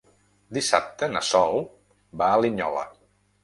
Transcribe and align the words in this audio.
Dissabte 0.57 1.11
na 1.11 1.23
Sol 1.29 1.61
va 2.23 2.33
a 2.33 2.43
Linyola. 2.47 2.91